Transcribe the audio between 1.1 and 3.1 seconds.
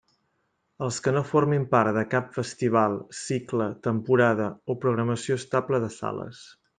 no formin part de cap festival,